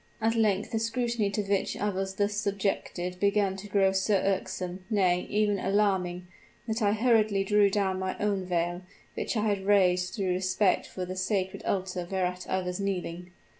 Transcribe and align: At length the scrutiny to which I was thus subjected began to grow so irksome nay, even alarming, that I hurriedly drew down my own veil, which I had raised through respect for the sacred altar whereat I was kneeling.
At 0.19 0.33
length 0.33 0.71
the 0.71 0.79
scrutiny 0.79 1.29
to 1.29 1.43
which 1.43 1.77
I 1.77 1.89
was 1.91 2.15
thus 2.15 2.33
subjected 2.33 3.19
began 3.19 3.55
to 3.57 3.67
grow 3.67 3.91
so 3.91 4.15
irksome 4.15 4.83
nay, 4.89 5.27
even 5.29 5.59
alarming, 5.59 6.25
that 6.67 6.81
I 6.81 6.93
hurriedly 6.93 7.43
drew 7.43 7.69
down 7.69 7.99
my 7.99 8.17
own 8.17 8.43
veil, 8.43 8.81
which 9.13 9.37
I 9.37 9.41
had 9.43 9.63
raised 9.67 10.15
through 10.15 10.31
respect 10.33 10.87
for 10.87 11.05
the 11.05 11.15
sacred 11.15 11.63
altar 11.65 12.07
whereat 12.09 12.47
I 12.49 12.63
was 12.63 12.79
kneeling. 12.79 13.29